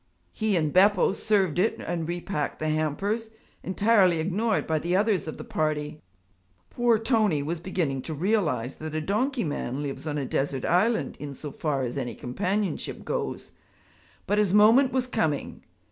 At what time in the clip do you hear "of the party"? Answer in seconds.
5.27-6.01